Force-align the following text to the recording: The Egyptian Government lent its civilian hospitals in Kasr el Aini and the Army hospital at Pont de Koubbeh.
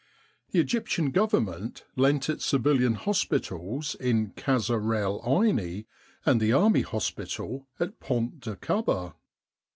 The 0.49 0.59
Egyptian 0.59 1.11
Government 1.11 1.85
lent 1.95 2.27
its 2.27 2.43
civilian 2.43 2.95
hospitals 2.95 3.93
in 3.93 4.31
Kasr 4.31 4.95
el 4.95 5.21
Aini 5.21 5.85
and 6.25 6.41
the 6.41 6.51
Army 6.53 6.81
hospital 6.81 7.67
at 7.79 7.99
Pont 7.99 8.39
de 8.39 8.55
Koubbeh. 8.55 9.13